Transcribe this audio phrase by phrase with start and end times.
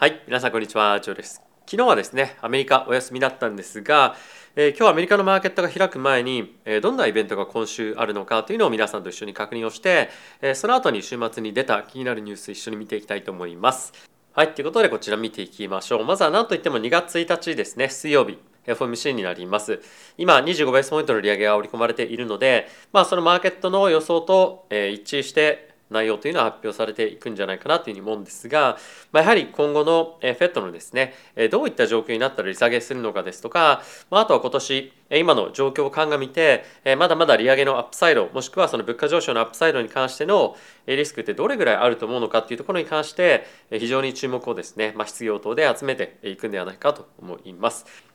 [0.00, 1.42] はい、皆さんこんにちは、ジョーです。
[1.66, 4.14] 昨日はですね、アメリカお休みだったんですが、
[4.54, 10.08] えー今日はアメリカのマーケットが開く前に、えーどんなイベントが今週あるのかというのを皆さんと一緒に確認をして、
[10.40, 13.92] えーその後に週末に出た気になるニュース一緒に見ていきたいと思います。
[14.34, 16.04] はい、ということでこちら見ていきましょう。
[16.04, 18.38] まずは何といっても2月1日ですね、水曜日。
[18.68, 19.80] FOMC になります
[20.18, 28.78] 今25ベースポイントの利上げが織り込まれているので、まあ、そのマーケットの予想と、え一致して内容というのは発表されていくんじゃないかなというふうに思うんですが、
[29.12, 31.14] まあ、やはり今後の FED のですね
[31.50, 36.64] どういった状況になったら利下げするのかですとか、まあ、あとは今年今の状況を鑑みて
[36.98, 48.07] まだまだ利上げの upside もしくはその物価上昇の upside に関してのリスクってどれぐらいあると思うのかっていうところに関して非常に注目をですね、まあ、市場等で集めていくんではないかと思います。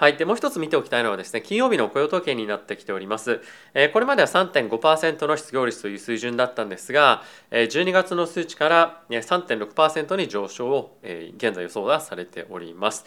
[0.00, 0.16] はい。
[0.16, 3.40] で、もう一つ見ておきたいのはですね、金曜日の雇用統計になってきております。
[3.74, 13.06] えーこれまでは3.5%の失業率という水準だったんですが、えー12月の数値から3.6%に上昇を、えー現在予想がされております。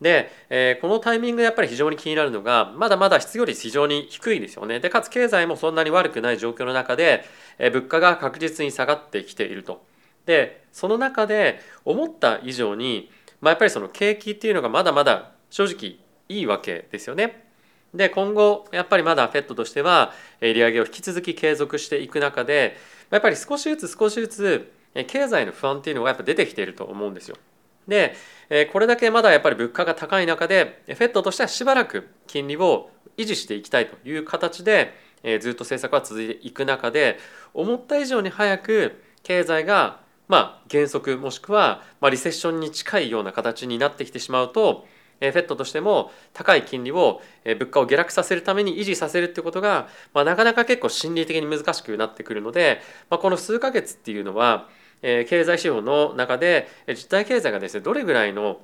[0.00, 4.80] で、えーこのタイミングやっぱり非常に気になるのが、まだまだ失業率非常に低いですよね。
[4.80, 7.24] で、かつ経済もそんなに悪くない状況の中で、
[7.60, 9.84] えー物価が確実に下がってきていると。
[10.26, 13.08] で、その中で思った以上に、
[13.40, 17.44] まあ、やっぱりその景気っていうのがまだまだ正直いいわけですよね。
[17.94, 22.76] で今後やっぱりまだ FED としては利上げを引き続き継続していく中で
[23.10, 24.72] やっぱり少しずつ少しずつ
[25.06, 27.36] 経済の不安っていうのがやっぱ出てきていると思うんですよ。
[27.86, 28.14] で
[28.72, 34.94] これだけまだやっぱり物価が高い中でえー FED としてはしばらく金利を維持していきたいという形で
[35.40, 37.18] ずっと政策は続いていく中で
[37.52, 44.86] 思った以上に早く経済がまあ減速もしくはまあリセッションに近いような形になってきてしまうと
[45.20, 54.68] えー FED としても高い金利を物価を下落させるために維持させるってことが、まあ、なかなか結構心理的に難しくなってくるので、まあ、この数ヶ月っていうのは、
[55.02, 58.60] 経済指標の中で実体経済がですねどれぐらいの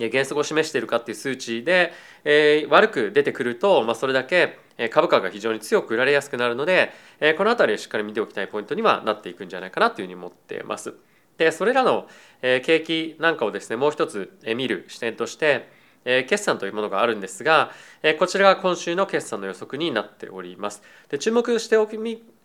[0.00, 1.92] えー減速を示しているかっていう数値で、
[2.24, 4.58] えー悪く出てくると、まあ、それだけ
[4.90, 10.94] 株価が非常に強く売られやすくなるので、えーこの辺りをしっかり見ておきたいポイントにはなっていくんじゃないかなというふうに思ってます。
[11.38, 12.08] でそれらの、
[12.42, 15.68] 景気なんかをですねもう一つ、見る視点として、
[16.04, 17.70] 決算というものがあるんですが、
[18.18, 20.82] こちらが今週の決算の予測になっております。
[21.08, 21.96] で注目しておき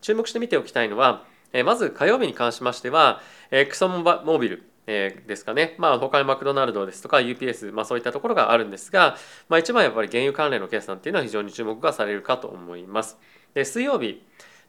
[0.01, 1.25] 注目して見ておきたいのは、
[1.65, 3.21] まず火曜日に関しましては、
[3.51, 9.15] クソモービルですかね、まあ、他にマクドナルドですとか UPS、まあ、そういったところがあるんですが、
[9.47, 13.17] まあ、一番やっぱり原油関連の決算っていうのは非常に注目がされるかと思います。
[13.53, 14.21] で水曜日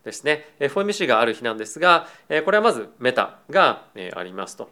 [0.05, 2.07] ですね、FOMC がある日なんですが、
[2.45, 4.69] これはまずメタが、ありますと。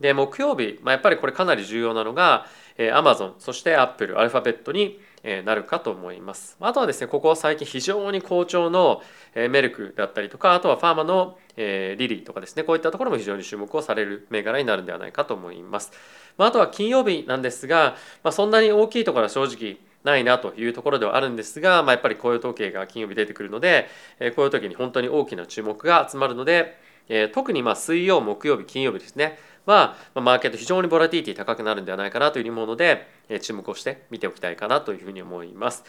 [0.00, 5.00] で木曜日、まあ、やっぱりこれかなり重要なのが、えー、Amazon そして Apple アルファベットに
[5.44, 6.56] なるかと思います。
[6.60, 9.02] あとはですねここ最近非常に好調の
[9.34, 15.90] メルクだったりとかあとはファーマのリリーとかですねこういったところも非常に注目をされる銘柄になるんではないかと思います。
[16.36, 23.88] まあ、あとは金曜日なんですが、まあ、そんなに大きいところは正直ないなというところではあるんですが、まあ、やっぱり雇用統計が金曜日出てくるので、
[24.20, 26.76] えー雇用統計に本当に大きな注目が集まるので、
[27.08, 35.84] えー特にまあ水曜木曜日金曜日ですねは、まあマーケット非常にボラティティ高くなるんではないかなというふうに思うので、えー注目をして見ておきたいかなというふうに思います。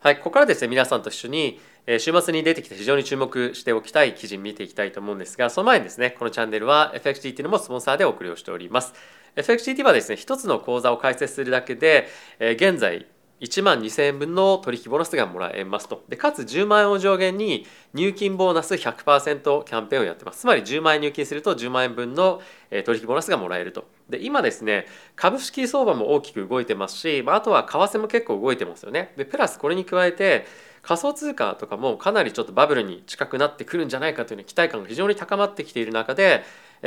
[0.00, 8.92] はい、ここからですね皆さんと一緒にえー週末に出てきて非常に注目しておきたい記事見ていきたいと思うんですがその前にですねこのチャンネルは FXGT のもスポンサーでお送りをしております
[9.36, 12.08] FXGT はですね一つの口座を開設するだけで、
[12.38, 13.06] えー現在
[13.40, 16.02] 1万2000円分の取引ボーナスがもらえますと。
[16.08, 20.40] でかつ10万円を上限に入金ボーナス100%キャンペーンをやってます。
[20.40, 23.84] つまり10万円入金すると10万円分の取引ボーナスがもらえると。
[24.08, 24.86] で今ですね
[25.16, 29.12] 株式相場も大きく動いてますし、まあ、あとは為替も結構動いてますよね。
[29.16, 30.46] でプラスこれに加えて
[30.82, 36.44] 仮想通貨とかもかなりちょっとバブルに近くなってくるんじゃないかという、期待感が非常に高まってきている中で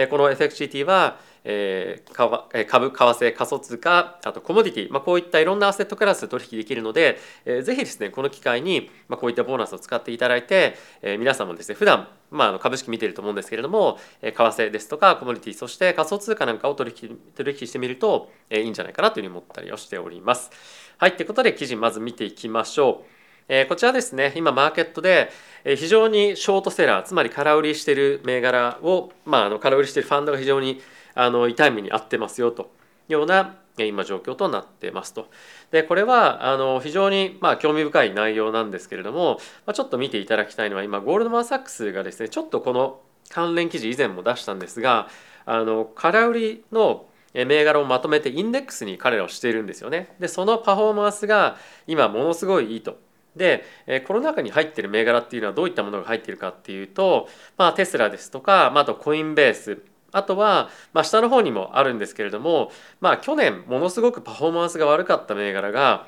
[0.09, 20.51] この FXGT は、えーかえ株為替仮想通貨あとコモディティ、まあ、こういったいろんなアセットクラス取引できるので、えーぜひですねこの機会に、まあ、こういったボーナスを使っていただいて、えー皆さんもですね普段まあ、あの株式見てると思うんですけれども、えー為替ですとかコモディティそして仮想通貨なんかを取引取引してみると、えーいいんじゃないかなというふうに思ったりをしております。
[20.97, 23.19] はいということで記事まず見ていきましょう。
[23.49, 25.31] えこちらですね今マーケットで
[25.65, 30.79] 非常にショートセラーつまり空売りしている銘柄を、まあ、あの空売りしているファンドが非常に
[31.19, 32.65] あの痛い目に遭ってますよとい
[33.09, 35.29] うような今状況となってますと。
[35.71, 45.07] でこれはあの非常にまあ興味深い内容なんですけれども、まあ、ちょっと見ていただきたいのは今ゴールドマン・サックスがですねちょっとこの関連記事以前も出したんですが
[45.45, 50.15] あの空売りの銘柄をまとめてインデックスに彼らはしているんですよね。
[50.19, 52.97] でそのパフォーマンスが今ものすごいいいと。
[53.35, 62.71] で、えーこの中に入ってる銘柄っていうのはどういったものが入ってるかっていうと、まあ、テスラですとか、まあ、あとコインベースあとは、まあ、下の方にもあるんですけれども、
[63.01, 66.07] まあ、去年ものすごくパフォーマンスが悪かった銘柄が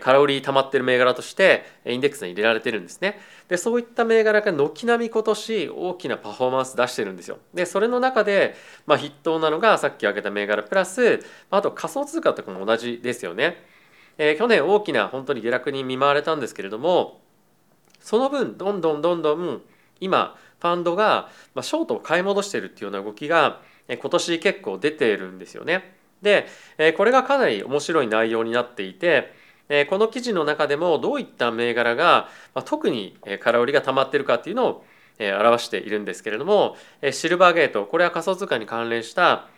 [0.00, 3.18] カロリー溜まってる銘柄としてインデックスに入れられてるんですね。
[3.48, 7.38] でそういった銘柄が軒並み今年大きなパフォーマンス出してるんですよ。
[7.54, 8.54] でそれの中で、
[8.86, 13.64] まあ、筆頭なのがさっき挙げた銘柄プラスあと仮想通貨とかも同じですよね。
[14.18, 17.20] えー、去年大きな本当に下落に見舞われたんですけれども
[18.00, 19.62] その分どんどんどんどん
[20.00, 25.94] 今ファンドがまショートを買い戻しているっていうような動きが今年結構出ているんですよね。
[26.22, 26.46] で
[26.96, 29.32] これがかなり面白い内容になっていて
[29.88, 32.28] この記事の中でもどういった銘柄が
[32.64, 34.84] 特に空売りが溜まっているかっていうのを
[35.20, 36.76] 表しているんですけれども
[37.12, 39.48] シルバーゲートこれは仮想通貨に関連した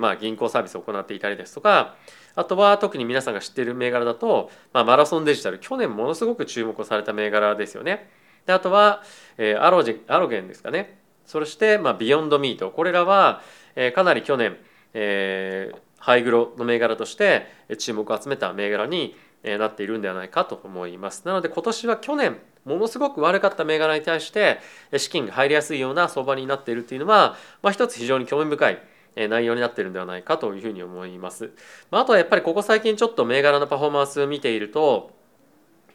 [0.00, 1.96] まあ銀行サービスを行っていたりですとか
[2.34, 8.08] あとは特に皆さんが知っている銘柄だと、まあ、マラソンデジタル去年ものすごく注目をされた銘柄ですよね。
[8.46, 9.02] であとは、
[9.36, 13.42] えー、アロジアロゲンですかねそして、まあ、ビヨンドミートこれらは、
[13.74, 14.56] えー、かなり去年、
[14.94, 17.46] えー、ハイグロの銘柄として
[17.78, 21.22] 注目を集めた銘柄になっているんではないかと思います。
[21.24, 24.58] なので今年は去年ものすごく悪かった銘柄に対して
[24.96, 28.82] 資金が入りやすいような相場になっているというのは、まあ、一つ非常に興味深い
[29.28, 31.52] 内容になっているんではないかというふうに思います。
[31.90, 35.10] まあ、あとはやっぱりここ最近ちょっと銘柄のパフォーマンスを見ていると、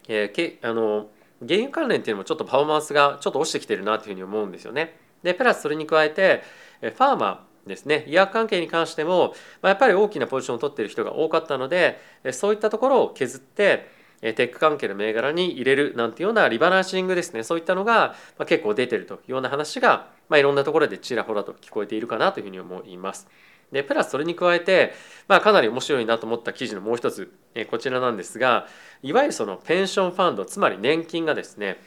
[0.08, 1.08] えー、けあの
[1.46, 4.96] 原油関連っていうのもちょっとパフォーマンスがちょっと落ちてきてるなというふうに思うんですよね。
[5.22, 6.42] でプラスそれに加えて
[6.80, 12.00] ファーマーですね医薬関係に関してもやっぱり大きなポジションを取っている人が多かったので
[12.32, 13.88] そういったところを削って
[14.20, 18.14] テック関係の銘柄に入れるなんていうようなリバランシングですねそういったのが
[18.46, 23.28] 結構出てるというような話が、まあ、いろんなところでちらほらと聞こえているかなというふうに思います。
[23.72, 24.92] でプラスそれに加えて、
[25.28, 27.32] まあ、かなり面白いなと思った記事のもう一つ
[27.70, 28.66] こちらなんですが
[29.02, 31.78] いわゆるそのペンションファンドつまり年金がですね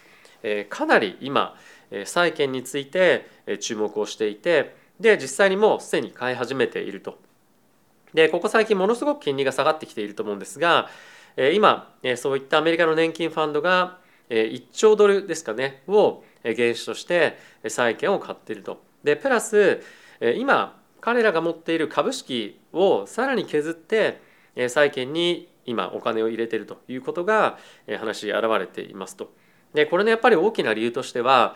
[0.69, 1.55] かなり今
[2.05, 3.29] 債券について
[3.61, 7.19] 注目をしていてで実際にもうすでに買い始めていると。
[8.13, 10.89] でここ最近ものすごく金利が下がってきていると思うんですが
[11.53, 13.97] 今そういったアメリカの年金ファンドが
[14.29, 18.81] 1兆ドルですかねを原資として債券を買っていると。
[19.03, 19.83] でプラス
[20.37, 24.23] 今彼らが持っている株式をさらに削って
[24.69, 27.59] 債券に今お金を入れているということが
[27.99, 29.31] 話し現れていますと。
[29.75, 31.55] でこれのやっぱり大きな理由としては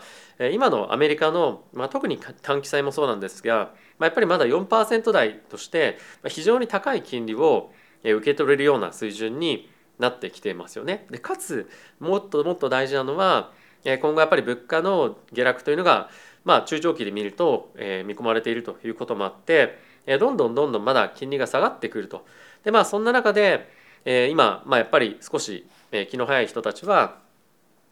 [0.52, 5.98] 今のアメリカの、まあ、特に短期債もそうなんですが、まあ、やっぱりまだ4%台として
[6.28, 7.72] 非常に高い金利を
[8.04, 9.68] 受け取れるような水準に
[9.98, 11.06] なってきていますよね。
[11.10, 11.68] でかつ
[11.98, 13.50] もっともっと大事なのは
[13.84, 16.08] 今後やっぱり物価の下落というのが
[16.44, 22.24] まあ、中長期で見ると、えー、見込まれているということもあって、えー、どんどんどんどんまだ金利が下がってくると。
[22.64, 23.70] でまあそんな中で、
[24.04, 27.18] えー、今、まあ、やっぱり少し、えー、気の早い人たちは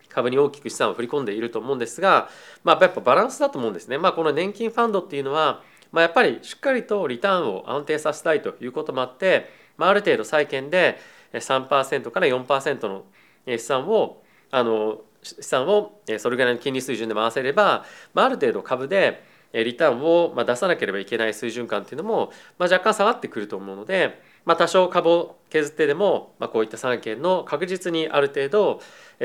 [0.08, 2.28] 株に大きく資産を振り込んでいると思うんですが、
[2.64, 3.98] まあ、やっぱバランスだと思うんですね。
[3.98, 5.62] まあ、この年金ファンドっていうのは、
[5.92, 10.98] まあ、やっぱりしっかりとリターンを安定させたいということもあって、まあ、ある程度債券で
[11.32, 13.04] 3%から4%の
[13.46, 17.84] 資産をあの資産をそれぐらいの金利水準で回せれば、
[18.14, 28.80] まあ、ある程度株でリターンを出さなければいけない水準感っていうのも、まあ、若干下がってくると思うので、まあ、多少株を削ってでも、まあ、こういった債券の確実にある程度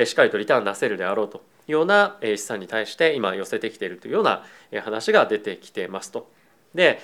[0.06, 4.44] しっかりとリターン出せるであろうというような資産に対して今寄せてきているというような
[4.82, 6.32] 話が出てきてますと。
[6.74, 7.00] で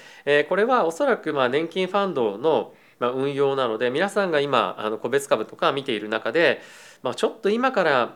[0.49, 6.61] これはおそらくまあ年金ファンドの運用なので皆さんが今あの個別株とか見ている中で、
[7.03, 8.15] まあ、ちょっと今から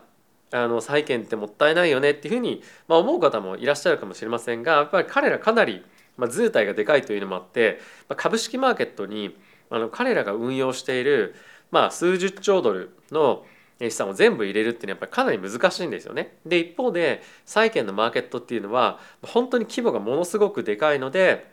[0.54, 5.84] あの債券ってもったいないよねっていうふうに、まあ、思う方もいらっしゃるかもしれませんがやっぱり彼らかなり、
[6.16, 9.36] まあ、図体がでかいというのもあって、まあ、株式マーケットに
[9.72, 11.34] あの彼らが運用している、
[11.72, 13.46] まあ、数十兆ドルの
[13.80, 16.38] 資産を全部入れるっていうのはやっぱりかなり難しいんですよね。
[16.46, 21.52] で一方で債券のマーケットっていうのは本当に規模がものすごくでかいので、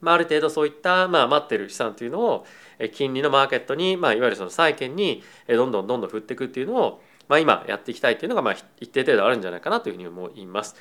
[0.00, 2.46] まあ、ある程度そういった、まあ、待ってる資産というのを
[2.92, 10.76] 金利のマーケットに、まあ、いわゆるその債券にどんどんどんどん振っていくっていうのをまあ、今やっていきたいというのがまあ一定程度あるんじゃないかなというふうに思います。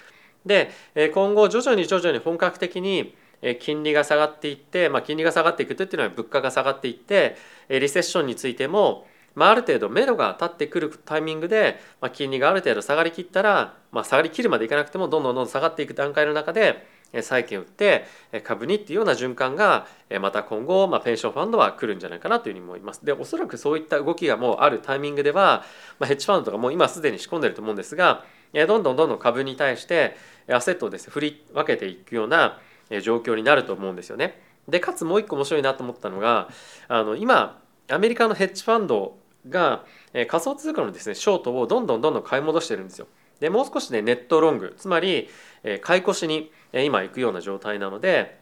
[0.46, 0.72] で
[1.14, 3.16] 今後徐々に徐々に本格的に
[3.60, 7.36] 金利が下がっていって、まあ、金利が下がっていくというのは物価が下がっていって
[7.70, 16.88] リセッションについても、まあ、ある程度目処が立ってくるタイミングで、まあ、金利がある程度下がりきったら、まあ、下がりきるまでいかなくてもどんどんどんどん下がっていく段階の中で
[17.22, 18.06] 債券を売って
[18.44, 19.88] 株にっていうような循環が
[20.22, 23.06] また今後、まあ、ペンションファンドは来るんじゃないかなというふうに思います。
[23.06, 25.64] でおそらくそういった動きがもうあるタイミングでは、
[26.00, 30.16] まあ、ヘッジファンドとかもう今すでに仕込んでると思うんですがどんどんどんどん株に対して
[30.50, 32.60] アセットをですね振り分けていくような
[33.02, 34.42] 状況になると思うんですよね。
[34.68, 36.50] でかつもう一個面白いなと思ったのが
[36.88, 39.18] あの今アメリカのヘッジファンド
[39.50, 39.86] が
[40.28, 43.08] 仮想通貨のですねショートをどんどんどんどん買い戻してるんですよ。
[43.40, 44.76] でもう少しねネットロング。
[44.78, 45.30] つまり
[45.82, 48.40] 買い越しに今行くような状態なので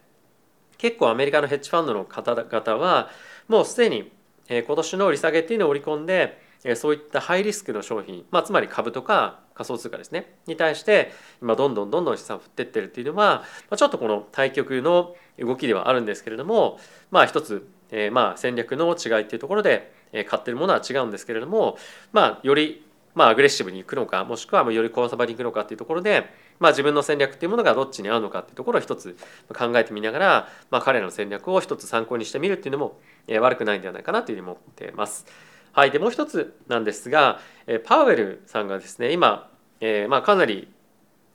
[0.78, 3.10] 結構アメリカのヘッジファンドの方々は
[3.48, 4.12] もうすでに
[4.50, 6.44] 今年の利下げっていうのを織り込んで
[6.76, 11.12] そういったハイリスクの商品、まあ、つまり株とか仮想通貨ですねに対して
[11.42, 16.80] 今どんどんどんどん資産を振ってってるっていうのは、まあ、ちょっとこの対局の動きではあるんですけれども
[17.12, 19.94] まあ一つ、えー、まあ戦略の違いっていうところで、
[20.30, 21.78] 買ってるものは違うんですけれども
[22.14, 22.85] まあより
[23.16, 26.30] まあアグレッシブにいくのかもしくはよりコンサバにいくのかっていうところで、
[26.60, 29.18] まあ、自分の戦略っていうものがどっちに合うのかっていうところを一つ
[29.54, 35.26] 考えてみながら、まあ、彼らの戦略を一つ参考にしてみるっていうのも、えー、悪くないんではないかなというふうに思っています。
[35.72, 39.50] はい、でもう一つなんですが、えパウエルさんがですね今、
[39.82, 40.72] えー、まあ、かなり、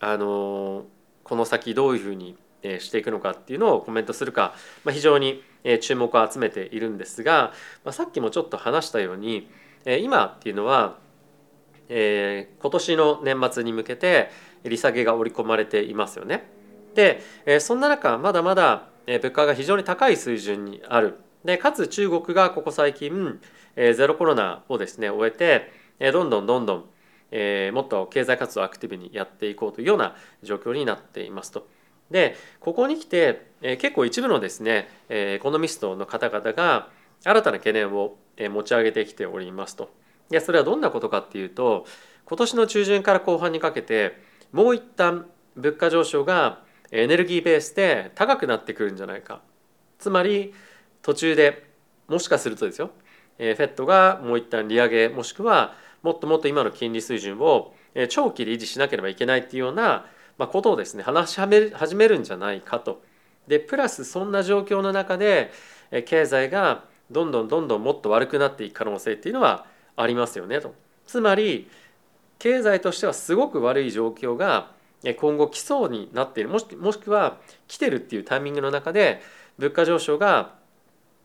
[0.00, 0.87] あの
[1.25, 5.42] この先どういうふうにしていくのかっていうのをコメントするか、まあ、非常に
[5.82, 7.52] 注目を集めているんですが、
[7.84, 9.50] まあ、さっきもちょっと話したように
[9.87, 10.99] 今っていうのは、
[11.90, 14.30] えー、今年の年末に向けて
[14.64, 16.49] 利下げが織り込まれていますよね。
[16.94, 23.40] でえそんな中まだまだ物価が非常に高い水準にあるでかつ中国がここ最近
[23.76, 26.85] えゼロコロナをですね終えて、えどんどんどんどん、
[27.30, 31.66] えもっと経済活動をアクティブにやっていこうというような状況になっていますと。
[32.11, 36.88] でここに来て、え結構一部のですね、えエコノミストの方々が
[37.25, 39.90] 新たな懸念を持ち上げてきておりますと。
[40.30, 41.87] でそれはどんなことかっていうと
[42.25, 44.16] 今年の中旬から後半にかけて
[44.52, 49.40] もう一旦物価上昇がエネルギーベースで高くなってくるんじゃないか
[49.99, 50.54] つまり
[51.02, 51.70] 途中で
[52.08, 52.90] もしかするとですよ
[53.38, 57.75] えフェットがもう一旦利上げもしくはもっともっと今の金利水準を
[58.08, 60.06] 長期で維持しなければいけないっていうような
[60.38, 63.02] ことをですね話し始めるんじゃないかと。
[63.46, 65.50] でプラスそんな状況の中で
[66.06, 69.66] 経済がどんどんどんどんもっと悪くなっていく可能性っていうのは
[70.02, 70.75] ありますよねと。
[71.07, 71.69] つまり
[72.38, 74.73] 経済としてはすごく悪い状況が
[75.19, 77.38] 今後来そうになっているもしもしくは
[77.69, 79.23] 来てるっていうタイミングの中で
[79.59, 80.54] 物価上昇が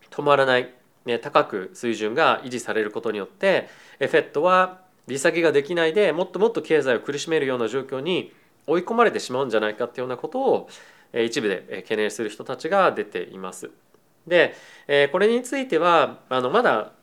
[0.10, 0.74] 止まらない
[1.05, 8.34] ね高く水準が維持されることによってエフェットは利下げができないでもっともっと経済を苦しめるような状況に
[8.67, 10.70] 追い込まれてしまうんじゃないかっていうようなことを
[11.13, 13.70] 一部で懸念する人たちが出ています。
[14.27, 14.55] で
[15.12, 16.94] これについてはあのまだ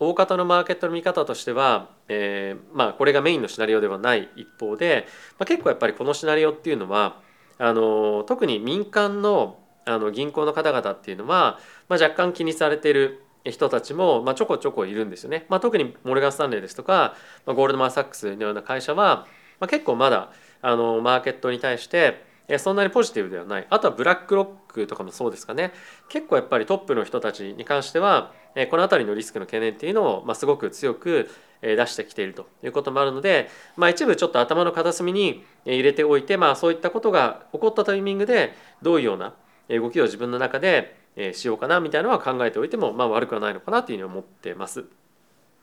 [0.00, 5.06] 大方のマーケットの見方としては、えー、まあこれがメインのシナリオではない一方で、
[5.38, 7.20] まあ、結構やっぱりこのシナリオっていうのは
[7.58, 15.46] あの特に民間のあの銀行の方々っていうのは、まあ、若干気にされている人たちも、まあ、ちょこちょこいるんですよね。
[15.48, 17.14] まあ、特にモルガン・スタンレーですとか、
[17.46, 19.26] まあ、ゴールドマン・サックスのような会社は、
[19.60, 22.22] まあ、結構まだあのマーケットに対して
[22.56, 25.72] そんなにポジティブではないあとはブラックロックとかもそうですかね
[26.08, 28.32] 結構やっぱりトップの人たちに関しては
[28.70, 31.28] この辺りのリスクの懸念っていうのを、まあ、すごく強く
[31.60, 39.34] 出してきているということもあるので、まあ、一部ちょっと頭の片隅に入れておいて、まあ、そういったことが起こったタイミングでどういうような
[39.68, 44.84] 動きを自分の中でえしようかなみたいなのは考えておいてもまあ悪くはないのかなというふうに思ってます。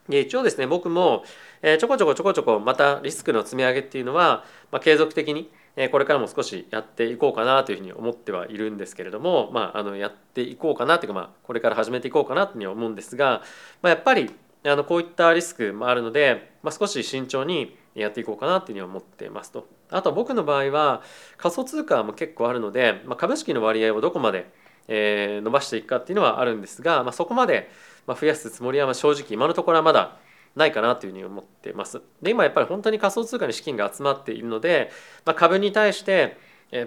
[0.09, 1.23] で一応ですね僕も、
[1.63, 5.49] えちょこちょこちょこちょこまたリスクの積み上げっていうのは、まあ、継続的に
[5.91, 13.41] これからも少しやっていこうかなというふうに思ってはいるんですけれども、まあ、あのやっていこうかなというか、まあ、これから始めていこうかなというふうに思うんですが、
[13.81, 14.31] まあ、やっぱり
[14.63, 19.67] あのこういったリスクもあるので、まあ、少し慎重にやっていこうかなというふうに思ってますと。
[19.91, 21.03] あと僕の場合は
[21.37, 24.49] 仮想通貨も結構あるので、まあ、株式の割合をどこまで
[24.87, 27.69] えー、伸ばしていくかっていうのはあるんですが、まあ、そこまで
[28.07, 30.17] 増やすつもりは正直今のところはまだ
[30.55, 32.01] ないかなというふうに思っています。
[32.21, 34.91] で今やっぱり本当に仮想通貨に資金が集まっているので、
[35.25, 36.37] まあ、株に対して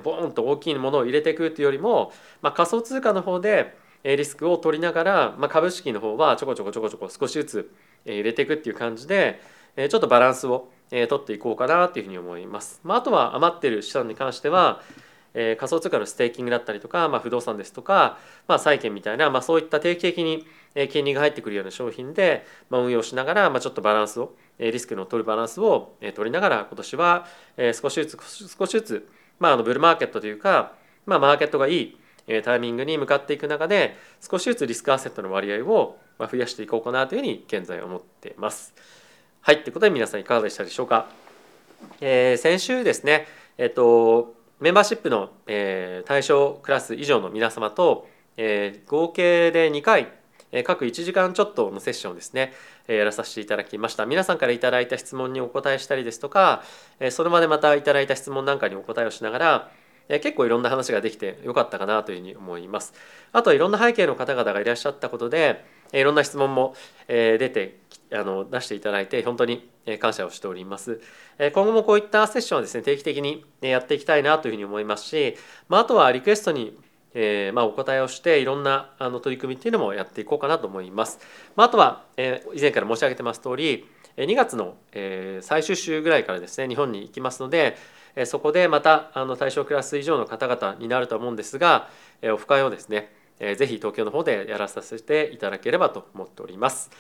[0.03, 7.73] ボーンと大きいものを入れていくというよりも、まあ、仮想通貨の方でリスクを取りながら、まあ、株式の方はちょこちょこちょこちょこ少しずつ
[8.05, 9.41] 入れていくっていう感じで
[9.77, 12.81] ちょっとバランスを取っていこうかなというふうに思います。
[12.83, 14.81] まあ、あとは余ってる資産に関しては
[15.35, 20.47] えー、仮想通貨のステーキングだったりとか、まあ、不動産ですとか、まあ、債券みたいな、まあ、そういった定期的に
[20.91, 27.27] 金利が入ってくるような商品で、まあ、運用しながら、まあ、ちょっとバランスをリスクの取るバランスを取りながら今年は
[27.81, 29.09] 少しずつ少しずつ、
[29.39, 30.73] まあ、あのブルーマーケットというか、
[31.07, 31.99] まあ、マーケットがいい
[32.43, 38.75] タイミングに向かっていく中で少しずつリスクアセットの割合を増やしていこうかなというふうに現在思っています。
[39.41, 41.07] はい、ということで皆さんいかがでしたでしょうか？
[42.01, 50.09] えー、先週ですね、えっとメンバーシップの、えー、対象クラス以上の皆様と、えー、合計で2回、
[50.51, 52.53] えー、各1時間ちょっとのセッションをですね、
[52.89, 54.05] えー、やらさせていただきました。
[54.05, 56.65] 皆さんからいただいた質問にお答えしたりですとか、
[56.99, 59.71] えー、それまでまたいただいた質問なんかにお答えをしながら、
[60.09, 62.95] えー、結構いろんな話ができてよかったかなというふうに思います。
[63.31, 66.75] あといろんな背景の方々がいらっしゃったことでいろんな質問も
[67.07, 67.79] え出て
[68.13, 71.01] あの出していただいて本当に感謝をしております。
[71.39, 75.37] 今後もこういったセッションはですね定期的にやっていきたいなというふうに思いますし、
[75.69, 76.79] まあ、とはリクエストに
[77.15, 81.19] え、ま、お答えをしていろんなあの取り組みっていうのもやっていこうかなと思います。
[81.57, 87.77] まあ、とは、え、以前から申し上げてます通り2月の、え、最終週ぐらいからですね日本に行きますので、
[88.17, 91.89] え、そこでまたあの対象クラス以上の方々になると思うんですが、
[92.23, 96.91] え、オフ会をですね、えー、ぜひ東京の方でやらさせていただければと思っております。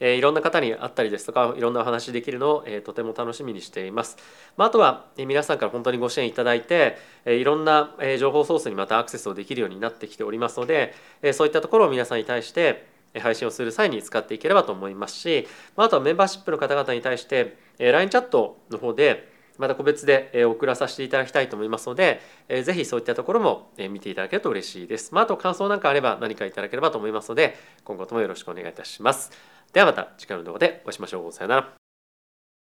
[0.00, 4.16] えー、いろんな方に会ったりですとかいろんなお話できるのを、えー、とても楽しみにしています。
[4.56, 12.86] まあ、あとは、えー、皆さんから本当にご支援いただいて、えー、いろんな、えー、情報ソースにまたアクセスをできるようになってきておりますので、えー、そういったところを皆さんに対して
[13.18, 22.20] 配信をする際に使っていければと思いますし、まあ、あとはメンバーシップの方々に対して、えー、LINE チャットの方でまた個別で送らさせていただきたいと思いますので、
[22.62, 25.14] ぜひそういったところも見ていただけると嬉しいです。
[25.14, 29.32] まあ、あと感想なんかあれば何かいただければと思いますので今後ともよろしくお願いいたします。
[29.72, 31.32] ではまた次回の動画でお会いしましょう。
[31.32, 31.85] さよなら。